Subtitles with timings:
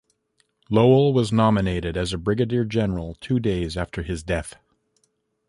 [0.71, 4.55] Lowell was nominated as a brigadier general two days after his death.